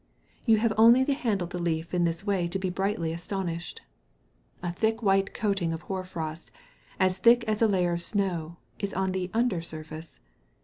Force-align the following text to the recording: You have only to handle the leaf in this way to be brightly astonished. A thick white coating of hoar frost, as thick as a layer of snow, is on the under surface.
You 0.47 0.57
have 0.57 0.73
only 0.79 1.05
to 1.05 1.13
handle 1.13 1.45
the 1.45 1.59
leaf 1.61 1.93
in 1.93 2.05
this 2.05 2.25
way 2.25 2.47
to 2.47 2.57
be 2.57 2.71
brightly 2.71 3.13
astonished. 3.13 3.83
A 4.63 4.73
thick 4.73 5.03
white 5.03 5.31
coating 5.35 5.73
of 5.73 5.83
hoar 5.83 6.03
frost, 6.03 6.49
as 6.99 7.19
thick 7.19 7.43
as 7.43 7.61
a 7.61 7.67
layer 7.67 7.93
of 7.93 8.01
snow, 8.01 8.57
is 8.79 8.95
on 8.95 9.11
the 9.11 9.29
under 9.31 9.61
surface. 9.61 10.19